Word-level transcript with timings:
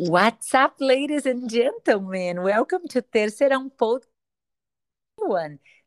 What's 0.00 0.54
up, 0.54 0.76
ladies 0.80 1.26
and 1.26 1.46
gentlemen? 1.50 2.42
Welcome 2.42 2.88
to 2.88 3.02
Terceirão 3.02 3.70
Podcast. 3.76 4.08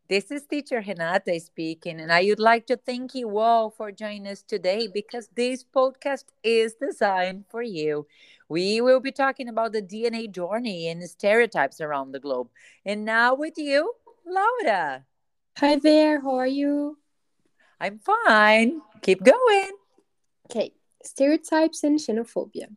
This 0.07 0.29
is 0.29 0.45
teacher 0.45 0.83
Renata 0.85 1.39
speaking, 1.39 1.99
and 1.99 2.11
I 2.11 2.25
would 2.25 2.37
like 2.37 2.67
to 2.67 2.77
thank 2.77 3.15
you 3.15 3.39
all 3.39 3.71
for 3.71 3.91
joining 3.91 4.27
us 4.27 4.43
today 4.43 4.87
because 4.87 5.29
this 5.35 5.63
podcast 5.63 6.25
is 6.43 6.75
designed 6.75 7.45
for 7.49 7.63
you. 7.63 8.05
We 8.47 8.81
will 8.81 8.99
be 8.99 9.11
talking 9.11 9.49
about 9.49 9.73
the 9.73 9.81
DNA 9.81 10.31
journey 10.31 10.89
and 10.89 11.01
stereotypes 11.09 11.81
around 11.81 12.11
the 12.11 12.19
globe. 12.19 12.49
And 12.85 13.05
now 13.05 13.33
with 13.33 13.57
you, 13.57 13.93
Laura. 14.27 15.05
Hi 15.57 15.77
there, 15.77 16.21
how 16.21 16.35
are 16.35 16.45
you? 16.45 16.99
I'm 17.81 17.97
fine. 17.97 18.79
Keep 19.01 19.23
going. 19.23 19.71
Okay, 20.51 20.73
stereotypes 21.03 21.83
and 21.83 21.97
xenophobia. 21.97 22.67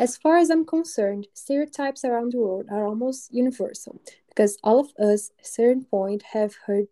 As 0.00 0.16
far 0.16 0.38
as 0.38 0.48
I'm 0.48 0.64
concerned, 0.64 1.26
stereotypes 1.34 2.06
around 2.06 2.32
the 2.32 2.38
world 2.38 2.68
are 2.70 2.86
almost 2.86 3.34
universal 3.34 4.00
because 4.30 4.56
all 4.64 4.80
of 4.80 4.94
us 4.96 5.30
at 5.38 5.44
a 5.44 5.48
certain 5.48 5.84
point 5.84 6.22
have 6.32 6.54
heard 6.64 6.86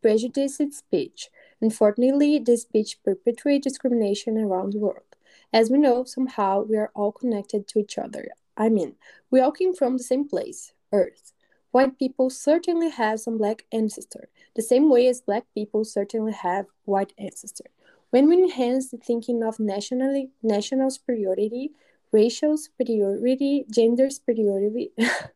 prejudiced 0.00 0.72
speech. 0.72 1.28
Unfortunately, 1.60 2.38
this 2.38 2.62
speech 2.62 2.96
perpetuates 3.04 3.64
discrimination 3.64 4.38
around 4.38 4.72
the 4.72 4.78
world. 4.78 5.16
As 5.52 5.70
we 5.70 5.76
know, 5.76 6.04
somehow 6.04 6.62
we 6.62 6.78
are 6.78 6.90
all 6.94 7.12
connected 7.12 7.68
to 7.68 7.80
each 7.80 7.98
other. 7.98 8.28
I 8.56 8.70
mean, 8.70 8.94
we 9.30 9.40
all 9.40 9.52
came 9.52 9.74
from 9.74 9.98
the 9.98 10.02
same 10.02 10.26
place, 10.26 10.72
Earth. 10.90 11.34
White 11.72 11.98
people 11.98 12.30
certainly 12.30 12.88
have 12.88 13.20
some 13.20 13.36
black 13.36 13.66
ancestor, 13.70 14.30
the 14.56 14.62
same 14.62 14.88
way 14.88 15.08
as 15.08 15.20
black 15.20 15.44
people 15.52 15.84
certainly 15.84 16.32
have 16.32 16.68
white 16.86 17.12
ancestor. 17.18 17.66
When 18.08 18.30
we 18.30 18.42
enhance 18.42 18.90
the 18.90 18.96
thinking 18.96 19.42
of 19.42 19.60
nationally, 19.60 20.30
national 20.42 20.88
superiority, 20.90 21.72
racial 22.12 22.56
superiority, 22.56 23.64
gender 23.70 24.10
superiority, 24.10 24.90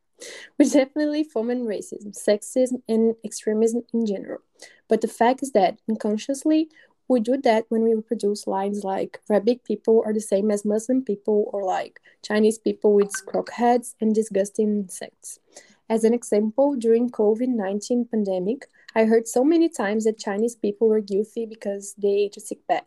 which 0.56 0.72
definitely 0.72 1.24
foment 1.24 1.66
racism, 1.66 2.16
sexism, 2.16 2.83
and 2.88 3.14
extremism 3.24 3.83
in 3.92 4.06
general. 4.06 4.41
But 4.88 5.00
the 5.00 5.08
fact 5.08 5.42
is 5.42 5.52
that 5.52 5.78
unconsciously, 5.88 6.69
we 7.08 7.20
do 7.20 7.36
that 7.38 7.66
when 7.69 7.82
we 7.82 7.94
reproduce 7.94 8.47
lines 8.47 8.84
like 8.84 9.20
Arabic 9.28 9.64
people 9.64 10.02
are 10.06 10.12
the 10.12 10.20
same 10.20 10.50
as 10.50 10.64
Muslim 10.64 11.02
people, 11.02 11.50
or 11.52 11.64
like 11.64 12.00
Chinese 12.22 12.58
people 12.58 12.94
with 12.94 13.12
croc 13.27 13.50
heads 13.50 13.94
and 14.00 14.14
disgusting 14.14 14.69
insects. 14.69 15.38
As 15.91 16.04
an 16.04 16.14
example, 16.14 16.75
during 16.77 17.10
COVID-19 17.10 18.10
pandemic, 18.10 18.66
I 18.94 19.04
heard 19.04 19.28
so 19.28 19.44
many 19.44 19.69
times 19.69 20.04
that 20.04 20.19
Chinese 20.19 20.54
people 20.54 20.88
were 20.88 21.00
guilty 21.00 21.44
because 21.44 21.94
they 21.98 22.25
ate 22.25 22.36
a 22.36 22.41
sick 22.41 22.66
pet. 22.66 22.86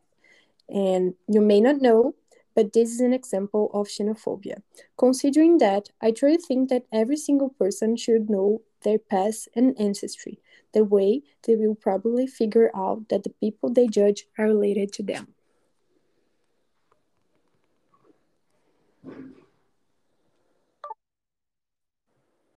And 0.70 1.14
you 1.28 1.42
may 1.42 1.62
not 1.62 1.82
know, 1.82 2.16
but 2.56 2.74
this 2.74 2.90
is 2.92 3.02
an 3.02 3.14
example 3.14 3.70
of 3.74 3.88
xenophobia. 3.88 4.64
Considering 4.98 5.60
that, 5.60 5.90
I 6.02 6.12
truly 6.12 6.38
think 6.38 6.70
that 6.70 6.88
every 6.92 7.18
single 7.18 7.50
person 7.50 7.96
should 7.98 8.30
know 8.30 8.62
their 8.84 9.00
past 9.00 9.50
and 9.56 9.80
ancestry. 9.80 10.42
the 10.74 10.84
way, 10.84 11.22
they 11.44 11.56
will 11.56 11.76
probably 11.76 12.28
figure 12.28 12.72
out 12.76 13.10
that 13.10 13.24
the 13.24 13.30
people 13.42 13.70
they 13.72 13.88
judge 13.88 14.28
are 14.38 14.48
related 14.48 14.92
to 14.94 15.04
them. 15.04 15.35